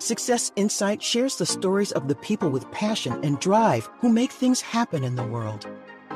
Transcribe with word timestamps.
Success 0.00 0.52
Insight 0.54 1.02
shares 1.02 1.36
the 1.36 1.44
stories 1.44 1.90
of 1.90 2.06
the 2.06 2.14
people 2.14 2.50
with 2.50 2.70
passion 2.70 3.18
and 3.24 3.40
drive 3.40 3.90
who 3.98 4.08
make 4.08 4.30
things 4.30 4.60
happen 4.60 5.02
in 5.02 5.16
the 5.16 5.26
world. 5.26 5.66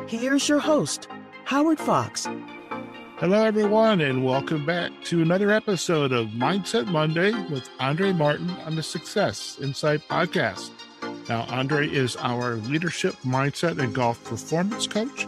Here's 0.07 0.49
your 0.49 0.61
host, 0.61 1.09
Howard 1.45 1.81
Fox. 1.81 2.29
Hello, 3.19 3.45
everyone, 3.45 4.00
and 4.00 4.24
welcome 4.24 4.64
back 4.64 4.93
to 5.04 5.20
another 5.20 5.50
episode 5.50 6.12
of 6.12 6.29
Mindset 6.29 6.86
Monday 6.86 7.32
with 7.50 7.68
Andrée 7.80 8.16
Martin 8.16 8.50
on 8.64 8.77
the 8.77 8.82
Success 8.84 9.59
Insight 9.61 10.00
podcast. 10.09 10.70
Now, 11.29 11.45
Andrée 11.46 11.90
is 11.90 12.16
our 12.16 12.54
leadership, 12.56 13.14
mindset, 13.24 13.79
and 13.79 13.93
golf 13.93 14.22
performance 14.24 14.86
coach. 14.86 15.27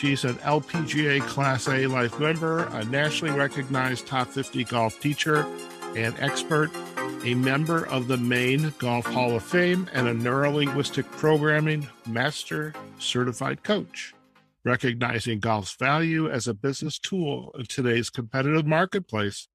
She's 0.00 0.24
an 0.24 0.36
LPGA 0.36 1.20
Class 1.20 1.68
A 1.68 1.86
life 1.86 2.18
member, 2.18 2.64
a 2.68 2.82
nationally 2.86 3.38
recognized 3.38 4.06
top 4.06 4.28
50 4.28 4.64
golf 4.64 4.98
teacher 4.98 5.44
and 5.94 6.18
expert, 6.18 6.70
a 7.22 7.34
member 7.34 7.86
of 7.86 8.08
the 8.08 8.16
Maine 8.16 8.72
Golf 8.78 9.04
Hall 9.04 9.36
of 9.36 9.42
Fame, 9.42 9.90
and 9.92 10.08
a 10.08 10.14
neurolinguistic 10.14 11.04
programming 11.10 11.86
master 12.08 12.72
certified 12.98 13.62
coach. 13.62 14.14
Recognizing 14.64 15.38
golf's 15.38 15.76
value 15.76 16.30
as 16.30 16.48
a 16.48 16.54
business 16.54 16.98
tool 16.98 17.54
in 17.58 17.66
today's 17.66 18.08
competitive 18.08 18.66
marketplace, 18.66 19.48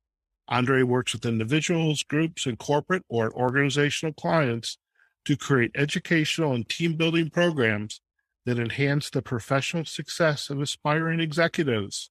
Andrée 0.47 0.83
works 0.83 1.13
with 1.13 1.25
individuals, 1.25 2.03
groups, 2.03 2.45
and 2.45 2.59
corporate 2.59 3.03
or 3.09 3.33
organizational 3.33 4.13
clients 4.13 4.77
to 5.25 5.35
create 5.35 5.71
educational 5.73 6.53
and 6.53 6.69
team 6.69 6.93
building 6.93 7.31
programs 7.31 7.99
that 8.45 8.59
enhance 8.59 9.09
the 9.09 9.21
professional 9.21 9.85
success 9.85 10.49
of 10.49 10.61
aspiring 10.61 11.19
executives. 11.19 12.09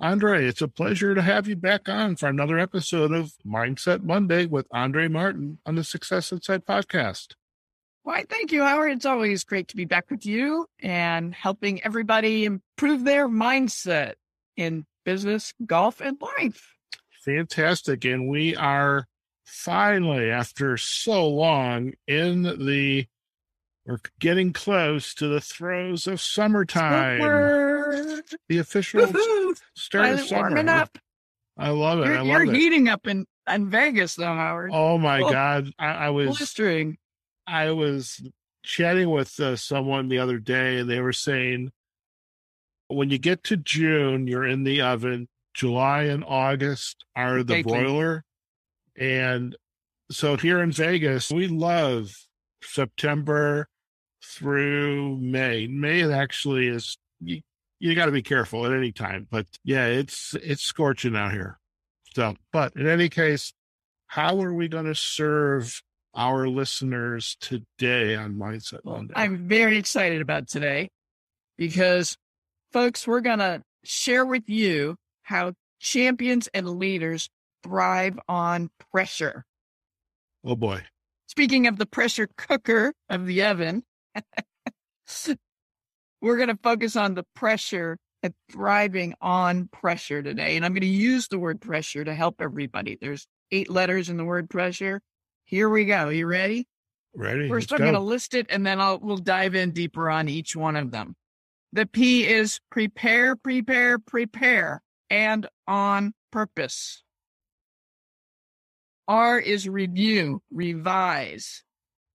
Andrée, 0.00 0.48
it's 0.48 0.62
a 0.62 0.68
pleasure 0.68 1.14
to 1.14 1.22
have 1.22 1.46
you 1.46 1.54
back 1.54 1.88
on 1.88 2.16
for 2.16 2.28
another 2.28 2.58
episode 2.58 3.12
of 3.12 3.32
Mindset 3.46 4.02
Monday 4.02 4.46
with 4.46 4.68
Andrée 4.70 5.10
Martin 5.10 5.58
on 5.64 5.76
the 5.76 5.84
Success 5.84 6.32
Insight 6.32 6.66
podcast. 6.66 7.34
Why, 8.02 8.24
thank 8.28 8.52
you, 8.52 8.62
Howard. 8.62 8.92
It's 8.92 9.06
always 9.06 9.44
great 9.44 9.68
to 9.68 9.76
be 9.76 9.84
back 9.84 10.10
with 10.10 10.26
you 10.26 10.66
and 10.82 11.34
helping 11.34 11.82
everybody 11.84 12.44
improve 12.44 13.04
their 13.04 13.28
mindset 13.28 14.14
in 14.56 14.84
business, 15.04 15.54
golf, 15.64 16.00
and 16.00 16.20
life. 16.20 16.74
Fantastic. 17.24 18.04
And 18.04 18.28
we 18.28 18.56
are 18.56 19.06
finally, 19.44 20.30
after 20.30 20.76
so 20.76 21.28
long, 21.28 21.92
in 22.06 22.42
the 22.42 23.06
we're 23.86 23.98
getting 24.18 24.52
close 24.52 25.14
to 25.14 25.28
the 25.28 25.40
throes 25.40 26.06
of 26.06 26.20
summertime. 26.20 27.20
Summer. 27.20 28.22
The 28.48 28.58
official 28.58 29.02
Woo-hoo. 29.06 29.54
start 29.76 30.10
of 30.10 30.20
summer. 30.20 30.40
warming 30.48 30.68
up. 30.68 30.96
I 31.58 31.68
love 31.70 32.00
it. 32.00 32.06
You're, 32.06 32.14
I 32.16 32.18
love 32.20 32.26
you're 32.28 32.44
it. 32.44 32.54
heating 32.56 32.88
up 32.88 33.06
in, 33.06 33.26
in 33.48 33.70
Vegas, 33.70 34.14
though, 34.14 34.24
Howard. 34.24 34.70
Oh 34.72 34.98
my 34.98 35.20
Oh. 35.20 35.30
God. 35.30 35.70
I, 35.78 35.86
I 35.86 36.10
was 36.10 36.28
Blistering. 36.38 36.96
I 37.46 37.70
was 37.72 38.26
chatting 38.64 39.10
with 39.10 39.38
uh, 39.38 39.56
someone 39.56 40.08
the 40.08 40.18
other 40.18 40.38
day, 40.38 40.78
and 40.78 40.88
they 40.88 41.00
were 41.00 41.12
saying 41.12 41.70
when 42.88 43.10
you 43.10 43.18
get 43.18 43.44
to 43.44 43.56
June, 43.56 44.26
you're 44.26 44.46
in 44.46 44.64
the 44.64 44.80
oven. 44.80 45.28
July 45.52 46.04
and 46.04 46.24
August 46.26 47.04
are 47.14 47.38
the 47.44 47.62
Baking. 47.62 47.72
broiler, 47.72 48.24
and 48.96 49.54
so 50.10 50.36
here 50.36 50.60
in 50.60 50.72
Vegas, 50.72 51.30
we 51.30 51.46
love 51.46 52.10
September 52.62 53.68
through 54.24 55.18
May. 55.18 55.66
May 55.66 56.10
actually 56.12 56.68
is 56.68 56.96
you, 57.20 57.40
you 57.80 57.94
got 57.94 58.06
to 58.06 58.12
be 58.12 58.22
careful 58.22 58.64
at 58.66 58.72
any 58.72 58.92
time, 58.92 59.26
but 59.30 59.46
yeah, 59.64 59.86
it's 59.86 60.34
it's 60.42 60.62
scorching 60.62 61.16
out 61.16 61.32
here. 61.32 61.58
So, 62.14 62.34
but 62.52 62.74
in 62.76 62.86
any 62.86 63.08
case, 63.08 63.52
how 64.06 64.40
are 64.40 64.54
we 64.54 64.68
going 64.68 64.86
to 64.86 64.94
serve 64.94 65.82
our 66.14 66.48
listeners 66.48 67.36
today 67.40 68.14
on 68.14 68.34
Mindset 68.34 68.80
Well, 68.84 68.96
Monday? 68.96 69.14
I'm 69.16 69.48
very 69.48 69.76
excited 69.76 70.20
about 70.22 70.46
today 70.48 70.90
because, 71.58 72.16
folks, 72.72 73.06
we're 73.06 73.20
going 73.20 73.40
to 73.40 73.62
share 73.84 74.24
with 74.24 74.48
you 74.48 74.96
how 75.22 75.54
champions 75.80 76.48
and 76.54 76.68
leaders 76.78 77.28
thrive 77.64 78.18
on 78.28 78.70
pressure. 78.92 79.44
oh 80.44 80.54
boy. 80.56 80.82
Speaking 81.26 81.66
of 81.66 81.78
the 81.78 81.86
pressure 81.86 82.28
cooker 82.36 82.92
of 83.08 83.26
the 83.26 83.42
oven, 83.44 83.82
we're 86.20 86.36
going 86.36 86.48
to 86.48 86.58
focus 86.62 86.96
on 86.96 87.14
the 87.14 87.24
pressure 87.34 87.98
and 88.22 88.34
thriving 88.50 89.14
on 89.20 89.68
pressure 89.68 90.22
today. 90.22 90.56
And 90.56 90.64
I'm 90.64 90.72
going 90.72 90.80
to 90.80 90.86
use 90.86 91.28
the 91.28 91.38
word 91.38 91.60
pressure 91.60 92.04
to 92.04 92.14
help 92.14 92.40
everybody. 92.40 92.96
There's 93.00 93.26
eight 93.50 93.70
letters 93.70 94.08
in 94.08 94.16
the 94.16 94.24
word 94.24 94.48
pressure. 94.48 95.00
Here 95.44 95.68
we 95.68 95.84
go. 95.84 96.08
You 96.08 96.26
ready? 96.26 96.66
Ready? 97.14 97.48
First, 97.48 97.70
Let's 97.70 97.80
I'm 97.80 97.84
going 97.84 97.94
to 97.94 98.00
list 98.00 98.34
it 98.34 98.46
and 98.48 98.66
then 98.66 98.80
I'll, 98.80 98.98
we'll 98.98 99.18
dive 99.18 99.54
in 99.54 99.72
deeper 99.72 100.08
on 100.08 100.28
each 100.28 100.56
one 100.56 100.76
of 100.76 100.90
them. 100.90 101.14
The 101.74 101.86
P 101.86 102.26
is 102.26 102.60
prepare, 102.70 103.36
prepare, 103.36 103.98
prepare, 103.98 104.82
and 105.10 105.46
on 105.66 106.14
purpose. 106.30 107.02
R 109.06 109.38
is 109.38 109.68
review, 109.68 110.40
revise, 110.50 111.62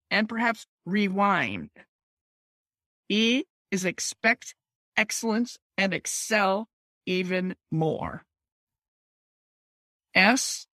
and 0.09 0.27
perhaps 0.27 0.65
rewind. 0.85 1.69
E 3.09 3.43
is 3.71 3.85
expect 3.85 4.55
excellence 4.95 5.57
and 5.77 5.93
excel 5.93 6.69
even 7.05 7.55
more. 7.71 8.23
S, 10.13 10.67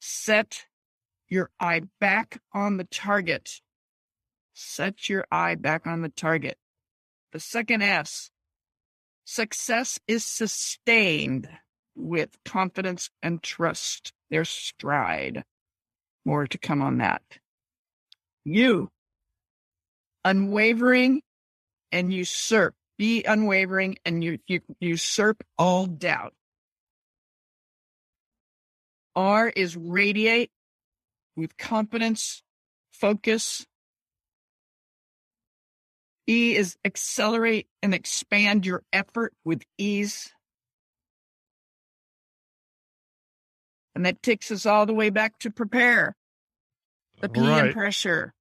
set 0.00 0.66
your 1.28 1.50
eye 1.58 1.82
back 2.00 2.40
on 2.52 2.76
the 2.76 2.84
target. 2.84 3.60
Set 4.52 5.08
your 5.08 5.24
eye 5.32 5.54
back 5.54 5.86
on 5.86 6.02
the 6.02 6.10
target. 6.10 6.58
The 7.32 7.40
second 7.40 7.82
S, 7.82 8.30
success 9.24 9.98
is 10.06 10.24
sustained 10.24 11.48
with 11.96 12.36
confidence 12.44 13.10
and 13.22 13.42
trust. 13.42 14.12
Their 14.30 14.44
stride. 14.44 15.44
More 16.24 16.46
to 16.46 16.58
come 16.58 16.82
on 16.82 16.98
that. 16.98 17.22
You, 18.44 18.90
unwavering 20.24 21.22
and 21.92 22.12
usurp. 22.12 22.74
Be 22.96 23.24
unwavering 23.24 23.96
and 24.04 24.22
you, 24.22 24.38
you 24.46 24.60
usurp 24.80 25.42
all 25.58 25.86
doubt. 25.86 26.34
R 29.16 29.48
is 29.48 29.76
radiate 29.76 30.50
with 31.36 31.56
confidence, 31.56 32.42
focus. 32.92 33.66
E 36.26 36.56
is 36.56 36.76
accelerate 36.84 37.66
and 37.82 37.94
expand 37.94 38.64
your 38.64 38.82
effort 38.92 39.34
with 39.44 39.62
ease. 39.76 40.32
And 43.94 44.06
that 44.06 44.22
takes 44.22 44.50
us 44.50 44.66
all 44.66 44.86
the 44.86 44.94
way 44.94 45.10
back 45.10 45.38
to 45.40 45.50
prepare. 45.50 46.16
The 47.20 47.28
P 47.28 47.40
in 47.40 47.72
pressure. 47.72 48.34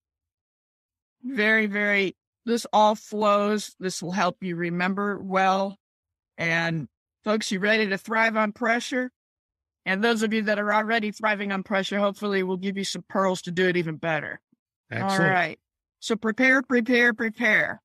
Very, 1.23 1.67
very, 1.67 2.16
this 2.45 2.66
all 2.73 2.95
flows. 2.95 3.75
This 3.79 4.01
will 4.01 4.11
help 4.11 4.38
you 4.41 4.56
remember 4.56 5.17
well. 5.17 5.78
And 6.38 6.88
folks, 7.23 7.51
you 7.51 7.59
ready 7.59 7.88
to 7.88 7.97
thrive 7.97 8.35
on 8.35 8.51
pressure? 8.51 9.11
And 9.85 10.03
those 10.03 10.23
of 10.23 10.34
you 10.34 10.44
that 10.44 10.59
are 10.59 10.73
already 10.73 11.11
thriving 11.11 11.51
on 11.51 11.63
pressure, 11.63 12.00
hopefully 12.00 12.44
will 12.44 12.57
give 12.57 12.78
you 12.78 12.84
some 12.84 13.03
pearls 13.07 13.41
to 13.44 13.51
do 13.51 13.67
it 13.67 13.78
even 13.78 13.97
better. 13.97 14.39
Excellent. 14.91 15.22
All 15.22 15.29
right. 15.29 15.59
So 16.00 16.16
prepare, 16.16 16.61
prepare, 16.61 17.13
prepare. 17.13 17.81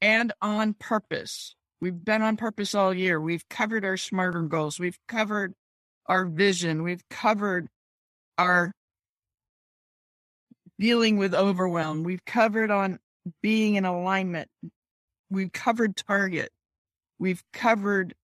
And 0.00 0.32
on 0.42 0.74
purpose. 0.74 1.56
We've 1.80 2.04
been 2.04 2.22
on 2.22 2.36
purpose 2.36 2.74
all 2.74 2.94
year. 2.94 3.20
We've 3.20 3.48
covered 3.48 3.84
our 3.84 3.96
smarter 3.96 4.42
goals. 4.42 4.78
We've 4.78 4.98
covered 5.08 5.54
our 6.06 6.24
vision. 6.26 6.82
We've 6.82 7.02
covered 7.10 7.68
our 8.38 8.72
dealing 10.78 11.16
with 11.16 11.34
overwhelm. 11.34 12.02
We've 12.02 12.24
covered 12.24 12.70
on 12.70 12.98
being 13.42 13.76
in 13.76 13.84
alignment. 13.84 14.48
We've 15.30 15.52
covered 15.52 15.96
target. 15.96 16.50
We've 17.18 17.42
covered 17.52 18.14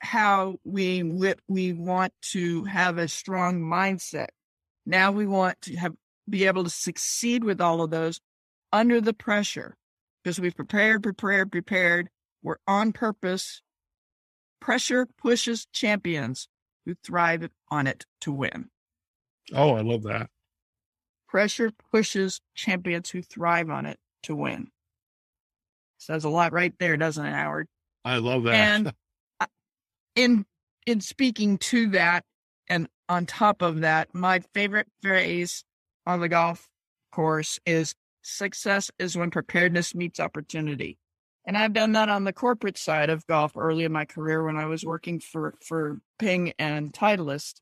how 0.00 0.56
we 0.64 1.02
we 1.48 1.72
want 1.72 2.12
to 2.32 2.64
have 2.64 2.98
a 2.98 3.08
strong 3.08 3.60
mindset. 3.60 4.28
Now 4.86 5.12
we 5.12 5.26
want 5.26 5.60
to 5.62 5.76
have 5.76 5.94
be 6.28 6.46
able 6.46 6.64
to 6.64 6.70
succeed 6.70 7.44
with 7.44 7.60
all 7.60 7.82
of 7.82 7.90
those 7.90 8.20
under 8.72 9.00
the 9.00 9.12
pressure 9.12 9.76
because 10.22 10.40
we've 10.40 10.56
prepared, 10.56 11.02
prepared, 11.02 11.52
prepared. 11.52 12.08
We're 12.42 12.56
on 12.66 12.92
purpose. 12.92 13.62
Pressure 14.60 15.06
pushes 15.18 15.66
champions 15.72 16.48
who 16.86 16.94
thrive 17.04 17.48
on 17.70 17.86
it 17.86 18.04
to 18.22 18.32
win. 18.32 18.70
Oh, 19.54 19.74
I 19.74 19.82
love 19.82 20.02
that. 20.04 20.30
Pressure 21.34 21.72
pushes 21.90 22.40
champions 22.54 23.10
who 23.10 23.20
thrive 23.20 23.68
on 23.68 23.86
it 23.86 23.98
to 24.22 24.36
win. 24.36 24.68
Says 25.98 26.22
a 26.22 26.28
lot 26.28 26.52
right 26.52 26.72
there, 26.78 26.96
doesn't 26.96 27.26
it, 27.26 27.32
Howard? 27.32 27.66
I 28.04 28.18
love 28.18 28.44
that. 28.44 28.54
And 28.54 28.92
in 30.14 30.46
in 30.86 31.00
speaking 31.00 31.58
to 31.58 31.88
that 31.88 32.22
and 32.68 32.86
on 33.08 33.26
top 33.26 33.62
of 33.62 33.80
that, 33.80 34.14
my 34.14 34.42
favorite 34.54 34.86
phrase 35.02 35.64
on 36.06 36.20
the 36.20 36.28
golf 36.28 36.68
course 37.10 37.58
is 37.66 37.96
success 38.22 38.92
is 39.00 39.16
when 39.16 39.32
preparedness 39.32 39.92
meets 39.92 40.20
opportunity. 40.20 40.98
And 41.44 41.58
I've 41.58 41.72
done 41.72 41.90
that 41.94 42.08
on 42.08 42.22
the 42.22 42.32
corporate 42.32 42.78
side 42.78 43.10
of 43.10 43.26
golf 43.26 43.56
early 43.56 43.82
in 43.82 43.90
my 43.90 44.04
career 44.04 44.44
when 44.44 44.56
I 44.56 44.66
was 44.66 44.84
working 44.84 45.18
for, 45.18 45.54
for 45.66 45.98
Ping 46.16 46.52
and 46.60 46.92
Titleist. 46.92 47.54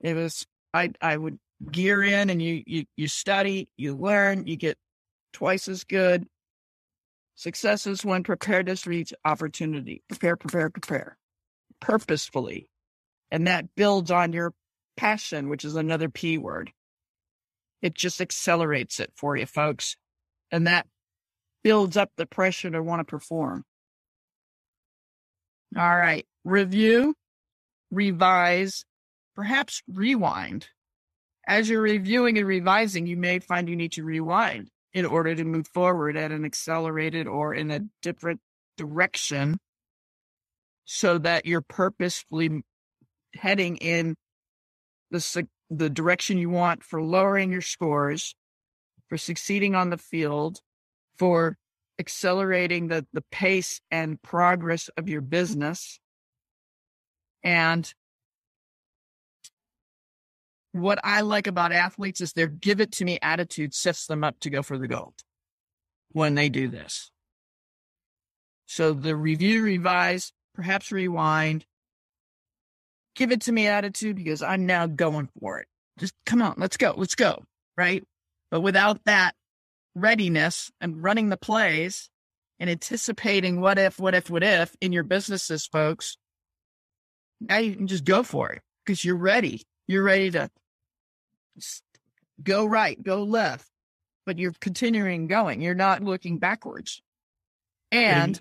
It 0.00 0.14
was, 0.14 0.46
I, 0.72 0.92
I 1.02 1.16
would 1.16 1.40
gear 1.70 2.02
in 2.02 2.30
and 2.30 2.40
you, 2.40 2.62
you, 2.66 2.84
you 2.96 3.08
study, 3.08 3.68
you 3.76 3.94
learn, 3.94 4.46
you 4.46 4.56
get 4.56 4.78
twice 5.32 5.68
as 5.68 5.84
good. 5.84 6.26
Success 7.34 7.86
is 7.86 8.04
when 8.04 8.22
preparedness 8.22 8.86
meets 8.86 9.12
opportunity. 9.24 10.02
Prepare, 10.08 10.36
prepare, 10.36 10.70
prepare 10.70 11.16
purposefully. 11.80 12.68
And 13.30 13.46
that 13.46 13.74
builds 13.74 14.10
on 14.10 14.32
your 14.32 14.52
passion, 14.96 15.48
which 15.48 15.64
is 15.64 15.76
another 15.76 16.08
P 16.08 16.38
word. 16.38 16.72
It 17.82 17.94
just 17.94 18.20
accelerates 18.20 19.00
it 19.00 19.12
for 19.16 19.36
you, 19.36 19.46
folks. 19.46 19.96
And 20.50 20.66
that 20.66 20.86
builds 21.62 21.96
up 21.96 22.10
the 22.16 22.26
pressure 22.26 22.70
to 22.70 22.82
want 22.82 23.00
to 23.00 23.04
perform. 23.04 23.64
All 25.76 25.96
right. 25.96 26.26
Review, 26.44 27.14
revise, 27.90 28.84
perhaps 29.36 29.82
rewind. 29.88 30.68
As 31.46 31.68
you're 31.68 31.82
reviewing 31.82 32.38
and 32.38 32.46
revising, 32.46 33.06
you 33.06 33.16
may 33.16 33.38
find 33.38 33.68
you 33.68 33.76
need 33.76 33.92
to 33.92 34.04
rewind 34.04 34.68
in 34.92 35.06
order 35.06 35.34
to 35.34 35.44
move 35.44 35.66
forward 35.68 36.16
at 36.16 36.32
an 36.32 36.44
accelerated 36.44 37.26
or 37.26 37.54
in 37.54 37.70
a 37.70 37.80
different 38.02 38.40
direction 38.76 39.58
so 40.84 41.18
that 41.18 41.46
you're 41.46 41.60
purposefully 41.60 42.62
heading 43.34 43.76
in 43.76 44.16
the, 45.10 45.46
the 45.70 45.90
direction 45.90 46.38
you 46.38 46.50
want 46.50 46.82
for 46.82 47.00
lowering 47.00 47.52
your 47.52 47.60
scores, 47.60 48.34
for 49.08 49.16
succeeding 49.16 49.74
on 49.74 49.90
the 49.90 49.96
field, 49.96 50.60
for 51.16 51.56
accelerating 51.98 52.88
the, 52.88 53.06
the 53.12 53.22
pace 53.30 53.80
and 53.90 54.20
progress 54.22 54.88
of 54.96 55.08
your 55.08 55.20
business. 55.20 56.00
And 57.44 57.92
what 60.72 61.00
I 61.02 61.22
like 61.22 61.46
about 61.46 61.72
athletes 61.72 62.20
is 62.20 62.32
their 62.32 62.46
give 62.46 62.80
it 62.80 62.92
to 62.92 63.04
me 63.04 63.18
attitude 63.22 63.74
sets 63.74 64.06
them 64.06 64.22
up 64.22 64.38
to 64.40 64.50
go 64.50 64.62
for 64.62 64.78
the 64.78 64.88
gold 64.88 65.14
when 66.12 66.34
they 66.34 66.48
do 66.48 66.68
this. 66.68 67.10
So 68.66 68.92
the 68.92 69.16
review, 69.16 69.62
revise, 69.62 70.32
perhaps 70.54 70.92
rewind, 70.92 71.64
give 73.16 73.32
it 73.32 73.42
to 73.42 73.52
me 73.52 73.66
attitude 73.66 74.16
because 74.16 74.42
I'm 74.42 74.66
now 74.66 74.86
going 74.86 75.28
for 75.40 75.58
it. 75.58 75.66
Just 75.98 76.14
come 76.24 76.40
on, 76.40 76.54
let's 76.56 76.76
go, 76.76 76.94
let's 76.96 77.16
go. 77.16 77.42
Right. 77.76 78.04
But 78.50 78.60
without 78.60 79.04
that 79.06 79.34
readiness 79.94 80.70
and 80.80 81.02
running 81.02 81.30
the 81.30 81.36
plays 81.36 82.08
and 82.60 82.70
anticipating 82.70 83.60
what 83.60 83.78
if, 83.78 83.98
what 83.98 84.14
if, 84.14 84.30
what 84.30 84.44
if 84.44 84.76
in 84.80 84.92
your 84.92 85.02
businesses, 85.02 85.66
folks, 85.66 86.16
now 87.40 87.58
you 87.58 87.74
can 87.74 87.86
just 87.86 88.04
go 88.04 88.22
for 88.22 88.50
it 88.52 88.62
because 88.84 89.04
you're 89.04 89.16
ready. 89.16 89.62
You're 89.88 90.04
ready 90.04 90.30
to 90.32 90.50
go 92.42 92.64
right, 92.64 93.00
go 93.02 93.22
left, 93.22 93.68
but 94.26 94.38
you're 94.38 94.54
continuing 94.60 95.26
going. 95.26 95.60
You're 95.60 95.74
not 95.74 96.02
looking 96.02 96.38
backwards. 96.38 97.02
And, 97.92 98.36
and 98.36 98.40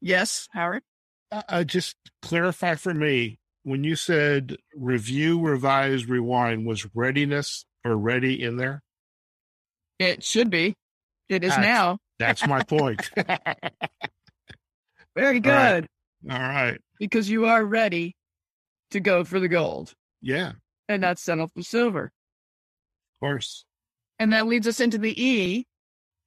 yes, 0.00 0.48
Howard. 0.52 0.82
Uh, 1.30 1.64
just 1.64 1.96
clarify 2.20 2.74
for 2.74 2.92
me 2.92 3.38
when 3.62 3.84
you 3.84 3.96
said 3.96 4.56
review, 4.74 5.40
revise, 5.40 6.06
rewind, 6.06 6.66
was 6.66 6.86
readiness 6.94 7.64
or 7.84 7.96
ready 7.96 8.42
in 8.42 8.56
there? 8.56 8.82
It 9.98 10.24
should 10.24 10.50
be. 10.50 10.74
It 11.28 11.44
is 11.44 11.50
that's, 11.50 11.62
now. 11.62 11.98
That's 12.18 12.46
my 12.46 12.62
point. 12.62 13.10
Very 15.16 15.40
good. 15.40 15.50
All 15.50 15.58
right. 15.58 15.86
All 16.30 16.38
right. 16.38 16.80
Because 16.98 17.30
you 17.30 17.46
are 17.46 17.64
ready 17.64 18.14
to 18.90 19.00
go 19.00 19.24
for 19.24 19.40
the 19.40 19.48
gold. 19.48 19.94
Yeah. 20.20 20.52
And 20.88 21.02
that's 21.02 21.22
settle 21.22 21.48
for 21.48 21.62
silver. 21.62 22.12
Of 23.22 23.28
course. 23.28 23.64
And 24.18 24.32
that 24.32 24.46
leads 24.46 24.66
us 24.66 24.80
into 24.80 24.98
the 24.98 25.22
E 25.22 25.66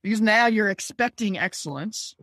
because 0.02 0.22
now 0.22 0.48
you're 0.48 0.70
expecting 0.70 1.38
excellence 1.38 2.16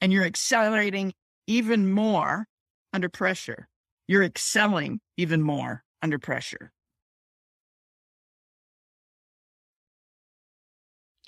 and 0.00 0.12
you're 0.12 0.24
accelerating 0.24 1.14
even 1.46 1.90
more 1.90 2.46
under 2.92 3.08
pressure 3.08 3.68
you're 4.08 4.24
excelling 4.24 5.00
even 5.16 5.42
more 5.42 5.84
under 6.02 6.18
pressure. 6.18 6.72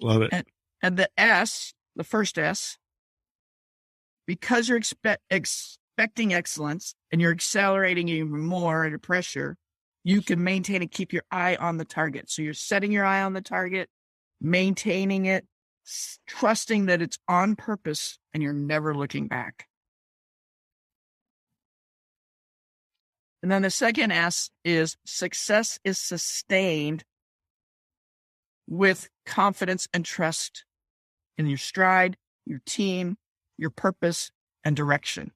Love 0.01 0.23
it. 0.23 0.31
And, 0.33 0.47
and 0.83 0.97
the 0.97 1.11
S, 1.19 1.75
the 1.95 2.05
first 2.05 2.39
S, 2.39 2.79
because 4.27 4.69
you're 4.69 4.79
expect, 4.79 5.23
expecting 5.29 6.33
excellence 6.33 6.95
and 7.13 7.21
you're 7.21 7.33
accelerating 7.33 8.09
even 8.09 8.41
more 8.41 8.87
under 8.87 8.99
pressure, 8.99 9.59
you 10.05 10.23
can 10.23 10.43
maintain 10.43 10.83
and 10.83 10.91
keep 10.91 11.13
your 11.13 11.25
eye 11.31 11.57
on 11.57 11.77
the 11.77 11.85
target. 11.85 12.31
So 12.31 12.43
you're 12.43 12.55
setting 12.55 12.93
your 12.93 13.05
eye 13.05 13.23
on 13.23 13.33
the 13.33 13.41
target, 13.41 13.89
maintaining 14.41 15.27
it, 15.27 15.47
trusting 16.27 16.87
that 16.87 17.03
it's 17.03 17.19
on 17.29 17.57
purpose, 17.57 18.19
and 18.33 18.43
you're 18.43 18.53
never 18.53 18.95
looking 18.95 19.29
back. 19.29 19.67
And 23.43 23.51
then 23.51 23.63
the 23.63 23.71
second 23.71 24.11
S 24.11 24.51
is 24.65 24.97
success 25.07 25.79
is 25.83 25.99
sustained 25.99 27.05
with 28.69 29.09
confidence 29.27 29.89
and 29.93 30.05
trust 30.05 30.65
in 31.39 31.47
your 31.47 31.59
stride, 31.59 32.17
your 32.45 32.61
team, 32.67 33.17
your 33.57 33.71
purpose, 33.71 34.31
and 34.63 34.77
direction. 34.77 35.33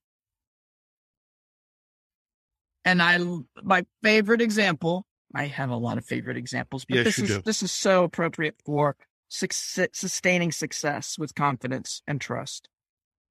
And 2.84 3.02
I, 3.02 3.19
my 3.62 3.86
favorite 4.02 4.40
example, 4.40 5.06
I 5.34 5.46
have 5.46 5.70
a 5.70 5.76
lot 5.76 5.98
of 5.98 6.04
favorite 6.04 6.36
examples, 6.36 6.84
but 6.84 6.96
yes, 6.96 7.04
this 7.06 7.19
is 7.19 7.28
do. 7.28 7.42
this 7.44 7.62
is 7.62 7.72
so 7.72 8.04
appropriate 8.04 8.56
for 8.64 8.96
success, 9.28 9.88
sustaining 9.92 10.52
success 10.52 11.19
with 11.19 11.34
confidence 11.34 12.02
and 12.06 12.20
trust. 12.20 12.69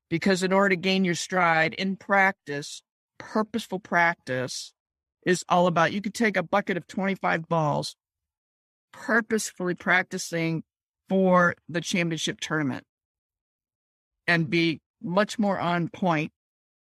Because 0.09 0.43
in 0.43 0.51
order 0.51 0.69
to 0.69 0.75
gain 0.75 1.05
your 1.05 1.15
stride 1.15 1.73
in 1.73 1.95
practice, 1.95 2.81
purposeful 3.17 3.79
practice 3.79 4.73
is 5.25 5.45
all 5.47 5.67
about. 5.67 5.93
You 5.93 6.01
could 6.01 6.13
take 6.13 6.35
a 6.35 6.43
bucket 6.43 6.77
of 6.77 6.87
25 6.87 7.47
balls, 7.47 7.95
purposefully 8.91 9.75
practicing 9.75 10.63
for 11.09 11.55
the 11.69 11.81
championship 11.81 12.39
tournament 12.41 12.83
and 14.27 14.49
be 14.49 14.81
much 15.01 15.37
more 15.37 15.59
on 15.59 15.89
point 15.89 16.31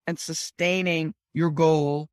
and 0.07 0.19
sustaining 0.19 1.15
your 1.33 1.51
goal 1.51 2.09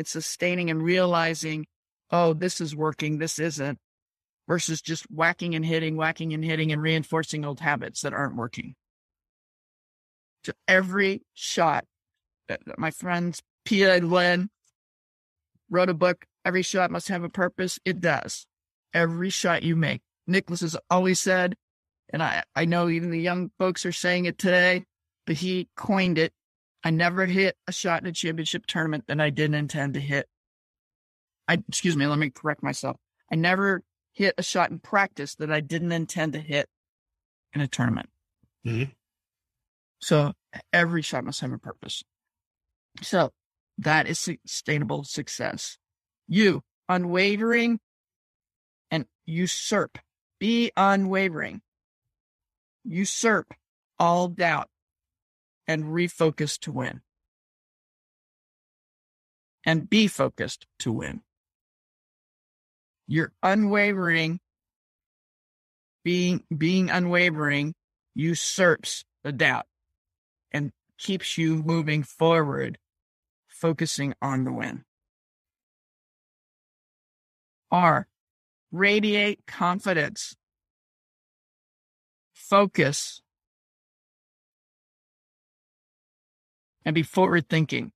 and 0.00 0.08
sustaining 0.08 0.70
and 0.70 0.82
realizing, 0.82 1.66
oh, 2.10 2.32
this 2.32 2.60
is 2.60 2.74
working, 2.74 3.18
this 3.18 3.38
isn't, 3.38 3.78
versus 4.48 4.82
just 4.82 5.04
whacking 5.10 5.54
and 5.54 5.64
hitting, 5.64 5.96
whacking 5.96 6.32
and 6.32 6.44
hitting 6.44 6.72
and 6.72 6.82
reinforcing 6.82 7.44
old 7.44 7.60
habits 7.60 8.00
that 8.00 8.12
aren't 8.12 8.36
working. 8.36 8.74
To 10.44 10.54
every 10.66 11.22
shot 11.34 11.84
my 12.76 12.90
friends 12.90 13.42
Pia 13.64 13.94
and 13.94 14.10
Lynn 14.10 14.50
wrote 15.68 15.88
a 15.88 15.94
book, 15.94 16.24
Every 16.44 16.62
Shot 16.62 16.90
Must 16.90 17.08
Have 17.08 17.22
a 17.22 17.28
Purpose. 17.28 17.78
It 17.84 18.00
does. 18.00 18.46
Every 18.92 19.30
shot 19.30 19.62
you 19.62 19.76
make. 19.76 20.02
Nicklaus 20.26 20.62
has 20.62 20.76
always 20.88 21.20
said, 21.20 21.56
and 22.12 22.22
I, 22.22 22.42
I 22.56 22.64
know 22.64 22.88
even 22.88 23.10
the 23.10 23.20
young 23.20 23.50
folks 23.58 23.86
are 23.86 23.92
saying 23.92 24.24
it 24.24 24.38
today, 24.38 24.84
but 25.26 25.36
he 25.36 25.68
coined 25.76 26.18
it. 26.18 26.32
I 26.82 26.90
never 26.90 27.26
hit 27.26 27.56
a 27.66 27.72
shot 27.72 28.02
in 28.02 28.08
a 28.08 28.12
championship 28.12 28.66
tournament 28.66 29.04
that 29.08 29.20
I 29.20 29.30
didn't 29.30 29.56
intend 29.56 29.94
to 29.94 30.00
hit. 30.00 30.26
I, 31.46 31.62
excuse 31.68 31.96
me, 31.96 32.06
let 32.06 32.18
me 32.18 32.30
correct 32.30 32.62
myself. 32.62 32.96
I 33.30 33.36
never 33.36 33.82
hit 34.12 34.34
a 34.38 34.42
shot 34.42 34.70
in 34.70 34.78
practice 34.78 35.34
that 35.36 35.52
I 35.52 35.60
didn't 35.60 35.92
intend 35.92 36.32
to 36.32 36.40
hit 36.40 36.68
in 37.52 37.60
a 37.60 37.68
tournament. 37.68 38.08
Mm-hmm. 38.66 38.90
So 40.00 40.32
every 40.72 41.02
shot 41.02 41.24
must 41.24 41.40
have 41.40 41.52
a 41.52 41.58
purpose. 41.58 42.02
So 43.02 43.30
that 43.78 44.06
is 44.06 44.18
sustainable 44.18 45.04
success. 45.04 45.76
You, 46.26 46.62
unwavering 46.88 47.80
and 48.90 49.04
usurp. 49.26 49.98
Be 50.38 50.72
unwavering. 50.76 51.60
Usurp 52.84 53.52
all 53.98 54.28
doubt 54.28 54.69
and 55.66 55.84
refocus 55.84 56.58
to 56.60 56.72
win. 56.72 57.00
And 59.64 59.88
be 59.88 60.06
focused 60.06 60.66
to 60.80 60.92
win. 60.92 61.22
You're 63.06 63.32
unwavering. 63.42 64.40
Being, 66.02 66.44
being 66.56 66.88
unwavering 66.88 67.74
usurps 68.14 69.04
the 69.22 69.32
doubt 69.32 69.66
and 70.50 70.72
keeps 70.98 71.36
you 71.36 71.56
moving 71.56 72.02
forward 72.02 72.78
focusing 73.48 74.14
on 74.22 74.44
the 74.44 74.52
win. 74.52 74.84
R, 77.70 78.08
radiate 78.72 79.46
confidence. 79.46 80.34
Focus 82.32 83.22
and 86.84 86.94
be 86.94 87.02
forward 87.02 87.48
thinking. 87.48 87.92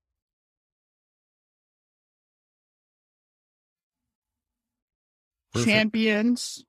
Champions 5.62 6.64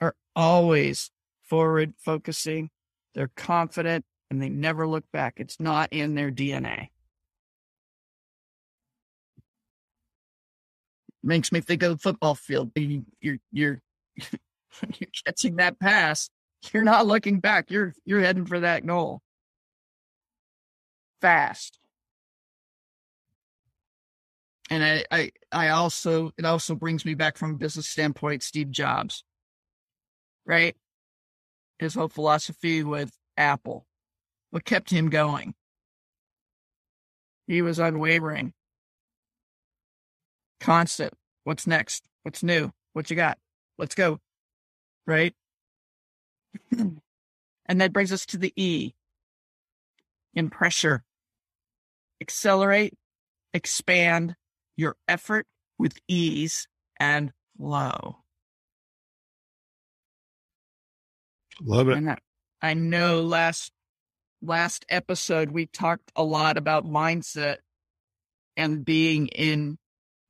are 0.00 0.14
always 0.36 1.10
forward 1.42 1.94
focusing. 1.98 2.70
They're 3.14 3.30
confident 3.36 4.04
and 4.30 4.42
they 4.42 4.50
never 4.50 4.86
look 4.86 5.04
back. 5.12 5.34
It's 5.38 5.58
not 5.58 5.92
in 5.92 6.14
their 6.14 6.30
DNA. 6.30 6.88
Makes 11.22 11.50
me 11.50 11.60
think 11.60 11.82
of 11.82 11.90
the 11.92 11.98
football 11.98 12.34
field. 12.34 12.70
You, 12.76 13.04
you're 13.20 13.38
you're 13.50 13.82
you're 14.16 15.10
catching 15.26 15.56
that 15.56 15.78
pass. 15.80 16.30
You're 16.72 16.84
not 16.84 17.06
looking 17.06 17.40
back. 17.40 17.70
You're 17.70 17.94
you're 18.04 18.20
heading 18.20 18.46
for 18.46 18.60
that 18.60 18.86
goal. 18.86 19.22
Fast. 21.20 21.78
And 24.70 24.84
I, 24.84 25.04
I 25.10 25.30
I 25.50 25.68
also 25.70 26.32
it 26.36 26.44
also 26.44 26.74
brings 26.74 27.04
me 27.04 27.14
back 27.14 27.36
from 27.36 27.52
a 27.52 27.58
business 27.58 27.88
standpoint, 27.88 28.42
Steve 28.42 28.70
Jobs. 28.70 29.24
Right? 30.46 30.76
His 31.78 31.94
whole 31.94 32.08
philosophy 32.08 32.82
with 32.82 33.10
Apple. 33.36 33.86
What 34.50 34.64
kept 34.64 34.90
him 34.90 35.10
going? 35.10 35.54
He 37.46 37.62
was 37.62 37.78
unwavering. 37.78 38.52
Constant. 40.60 41.14
What's 41.44 41.66
next? 41.66 42.04
What's 42.22 42.42
new? 42.42 42.72
What 42.92 43.08
you 43.10 43.16
got? 43.16 43.38
Let's 43.78 43.94
go. 43.94 44.20
Right? 45.06 45.34
and 46.78 47.00
that 47.80 47.92
brings 47.92 48.12
us 48.12 48.26
to 48.26 48.38
the 48.38 48.52
E 48.56 48.94
in 50.34 50.50
pressure. 50.50 51.04
Accelerate, 52.20 52.94
expand 53.54 54.34
your 54.76 54.96
effort 55.06 55.46
with 55.78 55.98
ease 56.08 56.66
and 56.98 57.32
flow. 57.56 58.18
Love 61.60 61.88
it. 61.88 61.96
And 61.96 62.10
I, 62.10 62.18
I 62.62 62.74
know 62.74 63.22
last 63.22 63.72
last 64.40 64.84
episode 64.88 65.50
we 65.50 65.66
talked 65.66 66.12
a 66.14 66.22
lot 66.22 66.56
about 66.56 66.84
mindset 66.84 67.56
and 68.56 68.84
being 68.84 69.26
in 69.28 69.78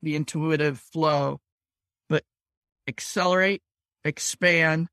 the 0.02 0.16
intuitive 0.16 0.78
flow, 0.78 1.40
but 2.08 2.24
accelerate, 2.86 3.62
expand, 4.04 4.88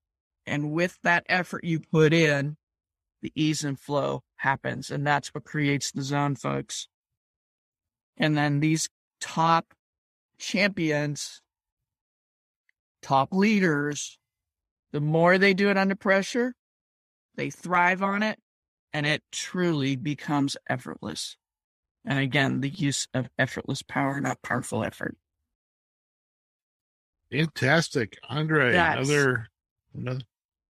and 0.45 0.71
with 0.71 0.97
that 1.03 1.25
effort 1.29 1.63
you 1.63 1.79
put 1.79 2.13
in, 2.13 2.57
the 3.21 3.31
ease 3.35 3.63
and 3.63 3.79
flow 3.79 4.23
happens. 4.37 4.91
And 4.91 5.05
that's 5.05 5.33
what 5.33 5.43
creates 5.43 5.91
the 5.91 6.01
zone, 6.01 6.35
folks. 6.35 6.87
And 8.17 8.37
then 8.37 8.59
these 8.59 8.89
top 9.19 9.73
champions, 10.37 11.41
top 13.01 13.33
leaders, 13.33 14.17
the 14.91 15.01
more 15.01 15.37
they 15.37 15.53
do 15.53 15.69
it 15.69 15.77
under 15.77 15.95
pressure, 15.95 16.53
they 17.35 17.49
thrive 17.49 18.01
on 18.01 18.23
it 18.23 18.39
and 18.93 19.05
it 19.05 19.23
truly 19.31 19.95
becomes 19.95 20.55
effortless. 20.69 21.37
And 22.05 22.19
again, 22.19 22.61
the 22.61 22.69
use 22.69 23.07
of 23.13 23.27
effortless 23.37 23.81
power, 23.81 24.21
not 24.21 24.41
powerful 24.41 24.83
effort. 24.83 25.17
Fantastic, 27.31 28.17
Andrée. 28.29 28.69
Another, 28.69 29.47
another 29.93 30.21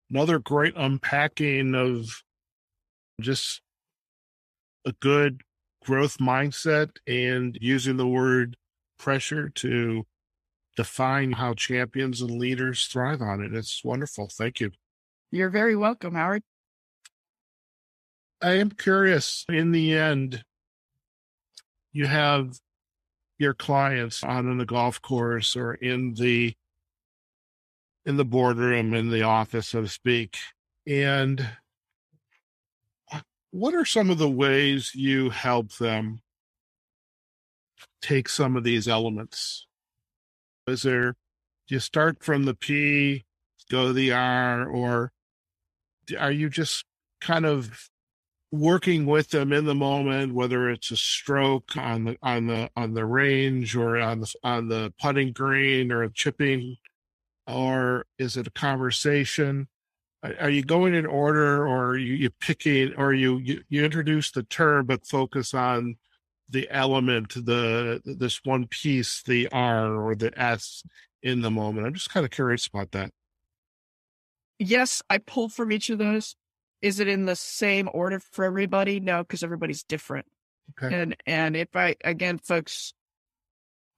another 0.09 0.39
great 0.39 0.73
unpacking 0.75 1.75
of 1.75 2.23
just 3.19 3.61
a 4.85 4.93
good 4.93 5.41
growth 5.83 6.17
mindset 6.17 6.91
and 7.07 7.57
using 7.61 7.97
the 7.97 8.07
word 8.07 8.57
pressure 8.97 9.49
to 9.49 10.05
define 10.75 11.33
how 11.33 11.53
champions 11.53 12.21
and 12.21 12.31
leaders 12.31 12.85
thrive 12.85 13.21
on 13.21 13.41
it. 13.41 13.53
It's 13.53 13.83
wonderful. 13.83 14.29
Thank 14.31 14.59
you. 14.59 14.71
You're 15.31 15.49
very 15.49 15.75
welcome, 15.75 16.15
Howard. 16.15 16.43
I 18.41 18.53
am 18.53 18.71
curious 18.71 19.45
in 19.49 19.71
the 19.71 19.93
end, 19.93 20.43
you 21.93 22.05
have 22.05 22.59
your 23.37 23.53
clients 23.53 24.23
on 24.23 24.49
in 24.49 24.57
the 24.57 24.65
golf 24.65 25.01
course 25.01 25.55
or 25.55 25.73
in 25.73 26.13
the 26.13 26.53
in 28.05 28.17
the 28.17 28.25
boardroom 28.25 28.93
in 28.93 29.09
the 29.09 29.23
office 29.23 29.69
so 29.69 29.81
to 29.81 29.87
speak 29.87 30.37
and 30.87 31.45
what 33.55 33.73
are 33.73 33.85
some 33.85 34.09
of 34.09 34.17
the 34.17 34.29
ways 34.29 34.93
you 34.93 35.29
help 35.29 35.71
them 35.77 36.19
take 38.01 38.27
some 38.27 38.57
of 38.57 38.63
these 38.63 38.87
elements 38.87 39.65
is 40.67 40.81
there 40.81 41.15
do 41.67 41.75
you 41.75 41.79
start 41.79 42.21
from 42.21 42.43
the 42.43 42.53
p 42.53 43.23
go 43.71 43.87
to 43.87 43.93
the 43.93 44.11
r 44.11 44.67
or 44.67 45.11
are 46.19 46.31
you 46.31 46.49
just 46.49 46.83
kind 47.21 47.45
of 47.45 47.89
working 48.51 49.05
with 49.05 49.29
them 49.29 49.51
in 49.51 49.65
the 49.65 49.75
moment, 49.75 50.33
whether 50.33 50.69
it's 50.69 50.91
a 50.91 50.97
stroke 50.97 51.75
on 51.75 52.05
the 52.05 52.17
on 52.21 52.47
the 52.47 52.69
on 52.75 52.93
the 52.93 53.05
range 53.05 53.75
or 53.75 53.97
on 53.97 54.21
the 54.21 54.33
on 54.43 54.67
the 54.67 54.93
putting 55.01 55.33
green 55.33 55.91
or 55.91 56.07
chipping, 56.09 56.77
or 57.47 58.05
is 58.17 58.37
it 58.37 58.47
a 58.47 58.51
conversation? 58.51 59.67
Are 60.39 60.49
you 60.49 60.63
going 60.63 60.93
in 60.93 61.05
order, 61.05 61.67
or 61.67 61.91
are 61.91 61.97
you, 61.97 62.13
you 62.13 62.29
picking, 62.29 62.93
or 62.95 63.13
you, 63.13 63.37
you 63.39 63.63
you 63.69 63.83
introduce 63.83 64.31
the 64.31 64.43
term 64.43 64.85
but 64.85 65.05
focus 65.05 65.53
on 65.53 65.97
the 66.49 66.67
element, 66.69 67.33
the 67.33 68.01
this 68.05 68.41
one 68.43 68.67
piece, 68.67 69.23
the 69.23 69.47
R 69.51 69.95
or 69.95 70.15
the 70.15 70.37
S 70.39 70.83
in 71.21 71.41
the 71.41 71.51
moment? 71.51 71.87
I'm 71.87 71.93
just 71.93 72.09
kind 72.09 72.25
of 72.25 72.31
curious 72.31 72.67
about 72.67 72.91
that. 72.91 73.11
Yes, 74.57 75.01
I 75.09 75.17
pull 75.17 75.49
from 75.49 75.71
each 75.71 75.89
of 75.89 75.97
those 75.97 76.35
is 76.85 76.99
it 76.99 77.07
in 77.07 77.25
the 77.25 77.35
same 77.35 77.89
order 77.93 78.19
for 78.19 78.45
everybody? 78.45 78.99
No, 78.99 79.23
because 79.23 79.41
everybody's 79.41 79.83
different. 79.83 80.27
Okay. 80.77 80.95
And 80.95 81.15
and 81.25 81.55
if 81.55 81.75
I 81.75 81.95
again, 82.03 82.37
folks, 82.37 82.93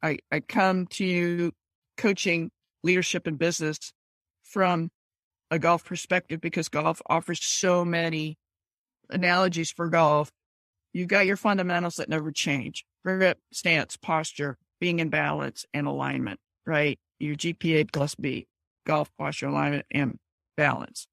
I 0.01 0.19
I 0.31 0.39
come 0.39 0.87
to 0.91 1.05
you 1.05 1.51
coaching 1.97 2.49
leadership 2.83 3.27
and 3.27 3.37
business 3.37 3.91
from 4.43 4.89
a 5.51 5.59
golf 5.59 5.85
perspective 5.85 6.41
because 6.41 6.69
golf 6.69 7.01
offers 7.07 7.43
so 7.43 7.85
many 7.85 8.37
analogies 9.09 9.71
for 9.71 9.87
golf. 9.87 10.31
You've 10.93 11.07
got 11.07 11.25
your 11.25 11.37
fundamentals 11.37 11.95
that 11.95 12.09
never 12.09 12.31
change: 12.31 12.85
grip, 13.05 13.39
stance, 13.51 13.97
posture, 13.97 14.57
being 14.79 14.99
in 14.99 15.09
balance, 15.09 15.65
and 15.73 15.87
alignment. 15.87 16.39
Right, 16.65 16.99
your 17.19 17.35
GPA 17.35 17.91
plus 17.91 18.15
B, 18.15 18.47
golf 18.85 19.09
posture, 19.17 19.47
alignment, 19.47 19.85
and 19.91 20.17
balance 20.57 21.07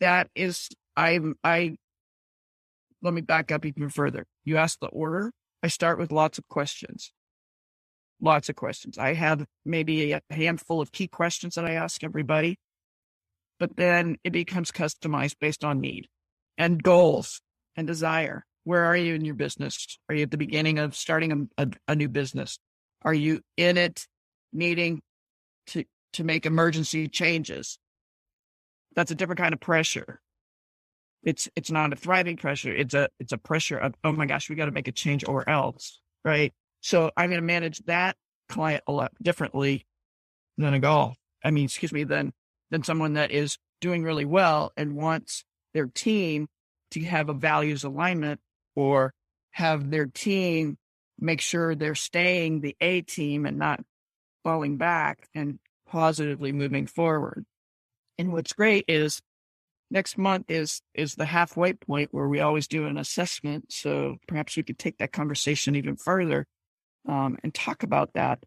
that 0.00 0.28
is 0.34 0.68
I 0.96 1.20
I 1.44 1.76
let 3.02 3.14
me 3.14 3.20
back 3.20 3.52
up 3.52 3.64
even 3.64 3.88
further. 3.88 4.26
You 4.44 4.56
ask 4.56 4.78
the 4.80 4.88
order. 4.88 5.32
I 5.62 5.68
start 5.68 5.98
with 5.98 6.12
lots 6.12 6.38
of 6.38 6.48
questions. 6.48 7.12
Lots 8.20 8.48
of 8.48 8.56
questions. 8.56 8.98
I 8.98 9.14
have 9.14 9.46
maybe 9.64 10.12
a 10.12 10.20
handful 10.30 10.80
of 10.80 10.92
key 10.92 11.08
questions 11.08 11.54
that 11.54 11.64
I 11.64 11.72
ask 11.72 12.02
everybody, 12.02 12.56
but 13.58 13.76
then 13.76 14.16
it 14.24 14.32
becomes 14.32 14.70
customized 14.70 15.36
based 15.40 15.64
on 15.64 15.80
need 15.80 16.08
and 16.58 16.82
goals 16.82 17.40
and 17.76 17.86
desire. 17.86 18.44
Where 18.64 18.84
are 18.84 18.96
you 18.96 19.14
in 19.14 19.24
your 19.24 19.34
business? 19.34 19.98
Are 20.08 20.14
you 20.14 20.22
at 20.22 20.30
the 20.30 20.36
beginning 20.36 20.78
of 20.78 20.96
starting 20.96 21.48
a, 21.58 21.62
a, 21.62 21.70
a 21.88 21.94
new 21.94 22.08
business? 22.08 22.58
Are 23.02 23.14
you 23.14 23.40
in 23.56 23.76
it 23.76 24.06
needing 24.52 25.02
to, 25.68 25.84
to 26.14 26.24
make 26.24 26.46
emergency 26.46 27.08
changes? 27.08 27.78
that's 28.96 29.10
a 29.10 29.14
different 29.14 29.38
kind 29.38 29.52
of 29.52 29.60
pressure. 29.60 30.20
It's 31.22 31.48
it's 31.54 31.70
not 31.70 31.92
a 31.92 31.96
thriving 31.96 32.36
pressure. 32.36 32.74
It's 32.74 32.94
a 32.94 33.08
it's 33.20 33.32
a 33.32 33.38
pressure 33.38 33.78
of 33.78 33.94
oh 34.02 34.12
my 34.12 34.26
gosh, 34.26 34.48
we 34.48 34.56
got 34.56 34.64
to 34.64 34.72
make 34.72 34.88
a 34.88 34.92
change 34.92 35.24
or 35.28 35.48
else, 35.48 36.00
right? 36.24 36.52
So 36.80 37.10
I'm 37.16 37.30
going 37.30 37.40
to 37.40 37.46
manage 37.46 37.78
that 37.84 38.16
client 38.48 38.82
a 38.86 38.92
lot 38.92 39.12
differently 39.22 39.86
than 40.56 40.74
a 40.74 40.80
golf. 40.80 41.16
I 41.44 41.50
mean, 41.50 41.66
excuse 41.66 41.92
me, 41.92 42.04
than 42.04 42.32
than 42.70 42.82
someone 42.82 43.14
that 43.14 43.30
is 43.30 43.58
doing 43.80 44.02
really 44.02 44.24
well 44.24 44.72
and 44.76 44.96
wants 44.96 45.44
their 45.74 45.86
team 45.86 46.48
to 46.90 47.04
have 47.04 47.28
a 47.28 47.34
values 47.34 47.84
alignment 47.84 48.40
or 48.74 49.12
have 49.50 49.90
their 49.90 50.06
team 50.06 50.76
make 51.18 51.40
sure 51.40 51.74
they're 51.74 51.94
staying 51.94 52.60
the 52.60 52.76
A 52.80 53.00
team 53.02 53.46
and 53.46 53.58
not 53.58 53.80
falling 54.44 54.76
back 54.76 55.28
and 55.34 55.58
positively 55.88 56.52
moving 56.52 56.86
forward. 56.86 57.44
And 58.18 58.32
what's 58.32 58.52
great 58.52 58.84
is 58.88 59.20
next 59.90 60.18
month 60.18 60.50
is 60.50 60.82
is 60.94 61.14
the 61.14 61.26
halfway 61.26 61.72
point 61.72 62.08
where 62.12 62.28
we 62.28 62.40
always 62.40 62.68
do 62.68 62.86
an 62.86 62.98
assessment. 62.98 63.72
So 63.72 64.16
perhaps 64.28 64.56
we 64.56 64.62
could 64.62 64.78
take 64.78 64.98
that 64.98 65.12
conversation 65.12 65.76
even 65.76 65.96
further 65.96 66.46
um, 67.08 67.38
and 67.42 67.54
talk 67.54 67.82
about 67.82 68.12
that. 68.14 68.42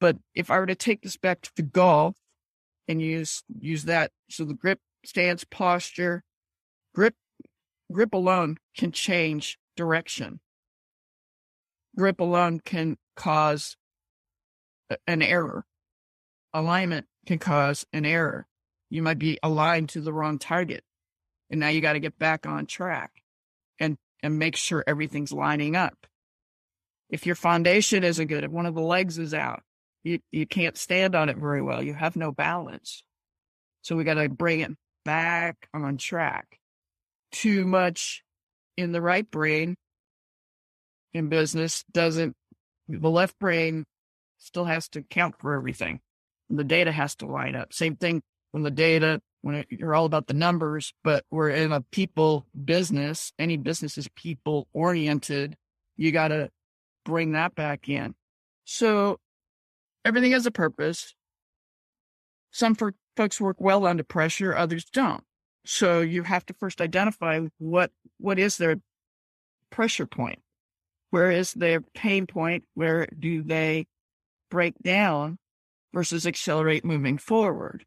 But 0.00 0.16
if 0.34 0.50
I 0.50 0.58
were 0.58 0.66
to 0.66 0.74
take 0.74 1.02
this 1.02 1.16
back 1.16 1.42
to 1.42 1.62
golf 1.62 2.16
and 2.88 3.00
use 3.00 3.42
use 3.58 3.84
that, 3.84 4.10
so 4.28 4.44
the 4.44 4.54
grip, 4.54 4.80
stance, 5.04 5.44
posture, 5.44 6.24
grip, 6.94 7.14
grip 7.90 8.12
alone 8.12 8.58
can 8.76 8.92
change 8.92 9.58
direction. 9.76 10.40
Grip 11.96 12.20
alone 12.20 12.60
can 12.64 12.96
cause 13.16 13.76
an 15.06 15.22
error. 15.22 15.64
Alignment 16.54 17.06
can 17.26 17.38
cause 17.38 17.86
an 17.92 18.04
error. 18.04 18.46
You 18.90 19.02
might 19.02 19.18
be 19.18 19.38
aligned 19.42 19.88
to 19.90 20.00
the 20.00 20.12
wrong 20.12 20.38
target. 20.38 20.84
And 21.50 21.60
now 21.60 21.68
you 21.68 21.80
got 21.80 21.94
to 21.94 22.00
get 22.00 22.18
back 22.18 22.46
on 22.46 22.66
track 22.66 23.22
and, 23.78 23.98
and 24.22 24.38
make 24.38 24.56
sure 24.56 24.84
everything's 24.86 25.32
lining 25.32 25.76
up. 25.76 26.06
If 27.10 27.26
your 27.26 27.34
foundation 27.34 28.04
isn't 28.04 28.28
good, 28.28 28.44
if 28.44 28.50
one 28.50 28.66
of 28.66 28.74
the 28.74 28.80
legs 28.80 29.18
is 29.18 29.34
out, 29.34 29.62
you, 30.04 30.18
you 30.30 30.46
can't 30.46 30.76
stand 30.76 31.14
on 31.14 31.28
it 31.28 31.36
very 31.36 31.62
well. 31.62 31.82
You 31.82 31.94
have 31.94 32.16
no 32.16 32.32
balance. 32.32 33.02
So 33.82 33.96
we 33.96 34.04
got 34.04 34.14
to 34.14 34.28
bring 34.28 34.60
it 34.60 34.72
back 35.04 35.68
on 35.74 35.96
track. 35.96 36.58
Too 37.30 37.64
much 37.64 38.22
in 38.76 38.92
the 38.92 39.00
right 39.00 39.28
brain 39.30 39.76
in 41.12 41.28
business 41.28 41.84
doesn't, 41.92 42.34
the 42.88 43.10
left 43.10 43.38
brain 43.38 43.84
still 44.38 44.64
has 44.64 44.88
to 44.90 45.02
count 45.02 45.36
for 45.38 45.54
everything. 45.54 46.00
The 46.50 46.64
data 46.64 46.92
has 46.92 47.14
to 47.16 47.26
line 47.26 47.56
up. 47.56 47.72
Same 47.72 47.96
thing 47.96 48.22
when 48.50 48.62
the 48.62 48.70
data, 48.70 49.20
when 49.40 49.56
it, 49.56 49.66
you're 49.70 49.94
all 49.94 50.04
about 50.04 50.26
the 50.26 50.34
numbers, 50.34 50.92
but 51.02 51.24
we're 51.30 51.50
in 51.50 51.72
a 51.72 51.80
people 51.80 52.46
business. 52.64 53.32
Any 53.38 53.56
business 53.56 53.96
is 53.96 54.08
people 54.14 54.68
oriented. 54.72 55.56
You 55.96 56.12
got 56.12 56.28
to 56.28 56.50
bring 57.04 57.32
that 57.32 57.54
back 57.54 57.88
in. 57.88 58.14
So 58.64 59.18
everything 60.04 60.32
has 60.32 60.46
a 60.46 60.50
purpose. 60.50 61.14
Some 62.50 62.74
for, 62.74 62.94
folks 63.16 63.40
work 63.40 63.56
well 63.60 63.86
under 63.86 64.04
pressure, 64.04 64.54
others 64.54 64.84
don't. 64.84 65.24
So 65.64 66.00
you 66.00 66.24
have 66.24 66.44
to 66.46 66.54
first 66.54 66.80
identify 66.80 67.40
what 67.58 67.92
what 68.18 68.38
is 68.38 68.56
their 68.56 68.76
pressure 69.70 70.06
point. 70.06 70.40
Where 71.10 71.30
is 71.30 71.52
their 71.52 71.80
pain 71.80 72.26
point? 72.26 72.64
Where 72.74 73.06
do 73.06 73.42
they 73.42 73.86
break 74.50 74.74
down 74.82 75.38
versus 75.92 76.26
accelerate 76.26 76.84
moving 76.84 77.18
forward? 77.18 77.84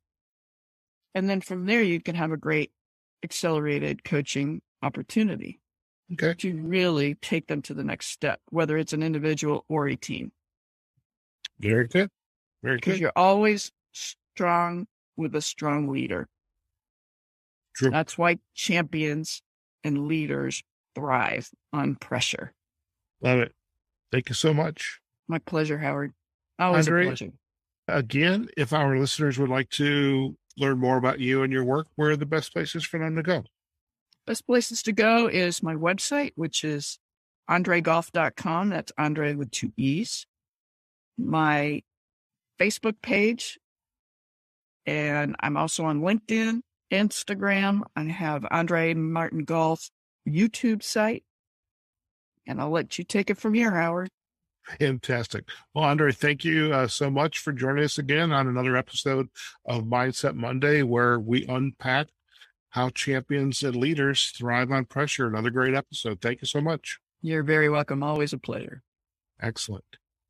And 1.14 1.30
then 1.30 1.42
from 1.42 1.66
there, 1.66 1.82
you 1.82 2.00
can 2.02 2.16
have 2.16 2.32
a 2.32 2.38
great 2.38 2.72
accelerated 3.24 4.04
coaching 4.04 4.62
opportunity 4.82 5.60
okay. 6.14 6.34
to 6.36 6.62
really 6.62 7.16
take 7.16 7.48
them 7.48 7.62
to 7.64 7.74
the 7.74 7.84
next 7.84 8.08
step, 8.08 8.40
whether 8.50 8.78
it's 8.78 8.94
an 8.94 9.04
individual 9.04 9.66
or 9.68 9.88
a 9.88 9.96
team. 9.96 10.32
Very 11.60 11.88
good. 11.88 12.10
Very 12.64 12.80
good. 12.80 13.00
you're 13.00 13.12
always 13.16 13.72
strong 13.92 14.88
with 15.18 15.36
a 15.36 15.42
strong 15.42 15.90
leader. 15.90 16.28
True. 17.76 17.92
That's 17.92 18.18
why 18.18 18.40
champions 18.54 19.42
and 19.84 20.08
leaders 20.08 20.64
thrive 20.96 21.50
on 21.74 21.96
pressure. 21.96 22.54
Love 23.22 23.40
it. 23.40 23.54
Thank 24.12 24.30
you 24.30 24.36
so 24.36 24.54
much. 24.54 25.00
My 25.28 25.40
pleasure, 25.40 25.78
Howard. 25.78 26.14
Always 26.58 26.88
Andrée? 26.88 27.04
a 27.04 27.08
pleasure. 27.08 27.32
Again, 27.88 28.50
if 28.58 28.74
our 28.74 28.98
listeners 28.98 29.38
would 29.38 29.50
like 29.50 29.70
to 29.72 30.36
learn 30.58 30.80
more 30.80 30.98
about 30.98 31.20
you 31.20 31.44
and 31.44 31.52
your 31.52 31.64
work, 31.64 31.88
where 31.96 32.12
are 32.12 32.16
the 32.18 32.26
best 32.26 32.54
places 32.54 32.84
for 32.84 33.00
them 33.00 33.16
to 33.16 33.24
go? 33.24 33.44
Best 34.26 34.48
places 34.48 34.82
to 34.84 34.92
go 34.92 35.28
is 35.28 35.62
my 35.62 35.76
website, 35.76 36.32
which 36.36 36.64
is 36.64 36.98
andreegolf.com. 37.50 38.70
That's 38.70 38.92
Andrée 38.94 39.36
with 39.36 39.52
two 39.52 39.72
E's. 39.78 40.26
My 41.18 41.82
Facebook 42.60 42.96
page. 43.02 43.60
And 44.86 45.36
I'm 45.40 45.58
also 45.58 45.86
on 45.86 46.02
LinkedIn, 46.02 46.62
Instagram. 46.92 47.82
I 47.96 48.04
have 48.04 48.44
Andrée 48.44 48.96
Martin 48.96 49.44
Golf 49.44 49.90
YouTube 50.28 50.84
site. 50.84 51.24
And 52.48 52.62
I'll 52.62 52.70
let 52.70 52.98
you 52.98 53.04
take 53.04 53.30
it 53.30 53.38
from 53.38 53.54
here, 53.54 53.72
Howard. 53.72 54.10
Fantastic. 54.80 55.46
Well, 55.74 55.86
Andrée, 55.86 56.16
thank 56.16 56.44
you 56.44 56.74
uh, 56.74 56.88
so 56.88 57.10
much 57.10 57.40
for 57.40 57.52
joining 57.52 57.84
us 57.84 57.98
again 57.98 58.32
on 58.32 58.48
another 58.48 58.76
episode 58.76 59.30
of 59.66 59.84
Mindset 59.84 60.36
Monday, 60.36 60.82
where 60.82 61.20
we 61.20 61.46
unpack 61.46 62.08
how 62.70 62.90
champions 62.90 63.64
and 63.64 63.76
leaders 63.76 64.34
thrive 64.36 64.72
on 64.72 64.86
pressure. 64.86 65.28
Another 65.28 65.50
great 65.50 65.76
episode. 65.76 66.20
Thank 66.20 66.42
you 66.42 66.48
so 66.48 66.62
much. 66.62 67.00
You're 67.22 67.44
very 67.44 67.70
welcome. 67.70 68.04
Always 68.04 68.34
a 68.34 68.38
pleasure. 68.38 68.82
Excellent. 69.40 69.86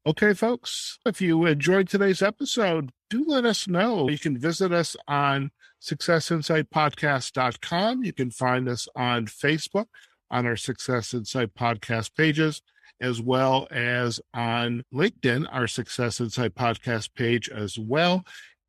Okay, 0.08 0.36
folks, 0.36 1.00
if 1.04 1.20
you 1.20 1.48
enjoyed 1.48 1.90
today's 1.90 2.22
episode, 2.22 2.92
do 3.10 3.26
let 3.28 3.44
us 3.44 3.68
know. 3.68 4.08
You 4.08 4.20
can 4.20 4.38
visit 4.38 4.72
us 4.72 4.96
on 5.08 5.50
successinsightpodcast.com. 5.82 8.04
You 8.04 8.14
can 8.14 8.30
find 8.30 8.70
us 8.70 8.88
on 8.96 9.26
Facebook 9.26 9.88
on 10.30 10.46
our 10.46 10.58
Success 10.58 11.16
Insight 11.16 11.56
podcast 11.56 12.12
pages, 12.16 12.62
as 13.02 13.20
well 13.20 13.68
as 13.72 14.20
on 14.32 14.84
LinkedIn, 14.94 15.48
our 15.52 15.66
Success 15.66 16.22
Insight 16.22 16.54
podcast 16.54 17.16
page 17.16 17.50
as 17.50 17.80
well. 17.80 18.24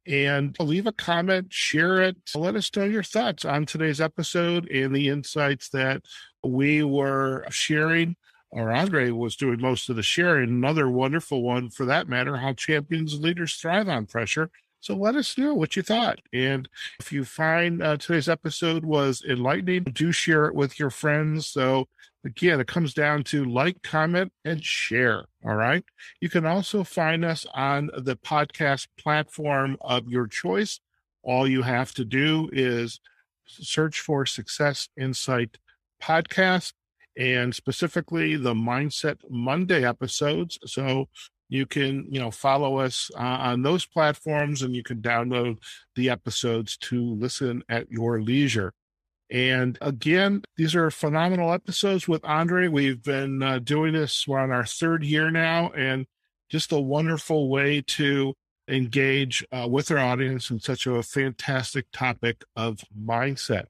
And 0.07 0.57
leave 0.59 0.87
a 0.87 0.93
comment, 0.93 1.53
share 1.53 2.01
it, 2.01 2.17
let 2.35 2.57
us 2.57 2.71
know 2.75 2.85
your 2.85 3.03
thoughts 3.03 3.45
on 3.45 3.67
today's 3.67 4.01
episode 4.01 4.71
and 4.71 4.97
the 4.97 5.11
insights 5.11 5.69
that 5.69 6.01
we 6.43 6.83
were 6.83 7.45
sharing 7.51 8.17
or 8.57 8.69
Andrée 8.69 9.13
was 9.13 9.37
doing 9.37 9.61
most 9.61 9.91
of 9.91 9.97
the 9.97 10.03
sharing. 10.03 10.49
Another 10.49 10.89
wonderful 10.89 11.43
one 11.43 11.69
for 11.69 11.85
that 11.85 12.09
matter, 12.09 12.39
how 12.39 12.55
champions 12.55 13.21
leaders 13.21 13.55
thrive 13.57 13.87
on 13.87 14.07
pressure. 14.07 14.51
So 14.81 14.97
let 14.97 15.15
us 15.15 15.37
know 15.37 15.53
what 15.53 15.77
you 15.77 15.83
thought. 15.83 16.21
And 16.33 16.67
if 16.99 17.13
you 17.13 17.25
find 17.25 17.83
uh, 17.83 17.99
today's 17.99 18.31
episode 18.31 18.83
was 18.83 19.23
enlightening, 19.29 19.85
do 19.85 20.11
share 20.11 20.47
it 20.47 20.55
with 20.55 20.79
your 20.79 20.89
friends. 20.89 21.47
So 21.47 21.89
again, 22.25 22.59
it 22.59 22.67
comes 22.67 22.95
down 22.95 23.25
to 23.25 23.45
like, 23.45 23.83
comment, 23.83 24.33
and 24.43 24.65
share. 24.65 25.27
All 25.45 25.57
right. 25.57 25.85
You 26.23 26.31
can 26.31 26.47
also 26.47 26.83
find 26.83 27.27
us 27.27 27.45
on 27.53 27.91
the 27.95 28.17
podcast 28.17 28.87
platform 28.99 29.77
of 29.83 30.09
your 30.09 30.27
choice. 30.29 30.81
All 31.23 31.47
you 31.47 31.61
have 31.61 31.93
to 31.95 32.07
do 32.07 32.49
is 32.55 33.01
search 33.47 34.01
for 34.01 34.25
Success 34.25 34.89
Insight 34.99 35.59
Podcast 36.03 36.73
and 37.17 37.55
specifically 37.55 38.37
the 38.37 38.55
Mindset 38.55 39.19
Monday 39.29 39.85
episodes. 39.85 40.59
So 40.67 41.09
you 41.49 41.67
can, 41.67 42.07
you 42.11 42.21
know, 42.21 42.31
follow 42.31 42.79
us 42.79 43.11
uh, 43.15 43.21
on 43.21 43.63
those 43.63 43.87
platforms 43.87 44.63
and 44.63 44.75
you 44.75 44.83
can 44.83 45.01
download 45.01 45.59
the 45.95 46.11
episodes 46.11 46.77
to 46.79 47.15
listen 47.15 47.63
at 47.69 47.91
your 47.91 48.21
leisure. 48.21 48.73
And 49.31 49.77
again, 49.81 50.43
these 50.57 50.75
are 50.75 50.91
phenomenal 50.91 51.53
episodes 51.53 52.07
with 52.07 52.23
Andrée. 52.23 52.71
We've 52.71 53.03
been 53.03 53.43
uh, 53.43 53.59
doing 53.59 53.93
this, 53.93 54.27
we're 54.27 54.39
on 54.39 54.53
our 54.53 54.65
third 54.65 55.03
year 55.03 55.31
now, 55.31 55.71
and 55.71 56.07
just 56.49 56.71
a 56.73 56.79
wonderful 56.79 57.49
way 57.49 57.83
to 57.83 58.35
engage 58.69 59.45
uh, 59.53 59.67
with 59.69 59.91
our 59.91 59.99
audience 59.99 60.51
in 60.51 60.61
such 60.61 60.87
a 60.87 61.03
fantastic 61.03 61.87
topic 61.93 62.45
of 62.55 62.81
mindset. 62.97 63.67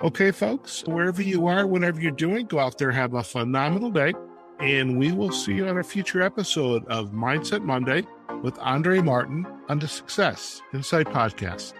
Okay, 0.00 0.30
folks, 0.30 0.84
wherever 0.86 1.20
you 1.20 1.48
are, 1.48 1.66
whatever 1.66 2.00
you're 2.00 2.12
doing, 2.12 2.46
go 2.46 2.60
out 2.60 2.78
there, 2.78 2.92
have 2.92 3.14
a 3.14 3.22
phenomenal 3.24 3.90
day. 3.90 4.14
And 4.60 4.96
we 4.96 5.10
will 5.10 5.32
see 5.32 5.54
you 5.54 5.66
on 5.66 5.78
a 5.78 5.82
future 5.82 6.22
episode 6.22 6.86
of 6.86 7.10
Mindset 7.10 7.64
Monday 7.64 8.04
with 8.44 8.54
Andrée 8.58 9.04
Martin 9.04 9.44
on 9.68 9.80
the 9.80 9.88
Success 9.88 10.62
Insight 10.72 11.08
Podcast. 11.08 11.72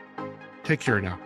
Take 0.64 0.80
care 0.80 1.00
now. 1.00 1.16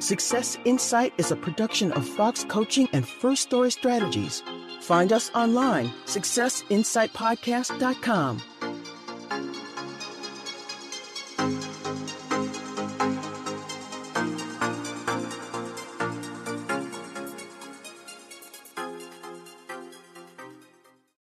Success 0.00 0.58
Insight 0.64 1.12
is 1.18 1.30
a 1.30 1.36
production 1.36 1.92
of 1.92 2.04
Fox 2.04 2.44
Coaching 2.48 2.88
and 2.92 3.08
First 3.08 3.42
Story 3.42 3.70
Strategies. 3.70 4.42
Find 4.80 5.12
us 5.12 5.30
online, 5.36 5.88
successinsightpodcast.com. 6.06 8.42